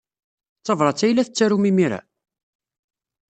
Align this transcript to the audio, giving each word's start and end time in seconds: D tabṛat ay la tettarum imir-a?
D 0.59 0.61
tabṛat 0.65 1.01
ay 1.05 1.13
la 1.13 1.27
tettarum 1.27 1.69
imir-a? 1.69 1.99